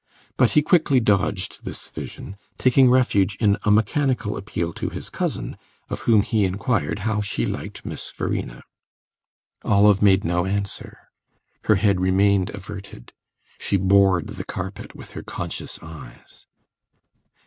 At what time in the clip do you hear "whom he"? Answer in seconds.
6.09-6.43